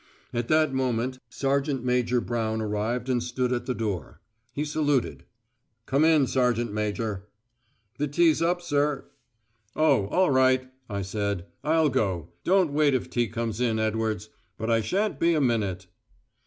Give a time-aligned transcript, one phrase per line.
[0.33, 4.19] At that moment Sergeant Major Brown arrived and stood at the door.
[4.51, 5.25] He saluted.
[5.85, 7.27] "Come in, sergeant major."
[7.99, 9.05] "The tea's up, sir."
[9.75, 11.45] "Oh, all right," I said.
[11.63, 12.29] "I'll go.
[12.43, 14.29] Don't wait if tea comes in, Edwards.
[14.57, 15.85] But I shan't be a minute."